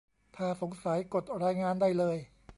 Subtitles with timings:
[0.35, 2.17] ถ้าสงสัย กดรายงานได้เลย